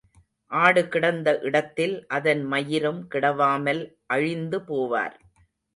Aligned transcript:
ஆடு 0.51 0.81
கிடந்த 0.87 1.39
இடத்தில் 1.39 1.95
அதன் 2.07 2.43
மயிரும் 2.51 3.01
கிடவாமல் 3.13 3.83
அழிந்து 4.07 4.59
போவார். 4.67 5.15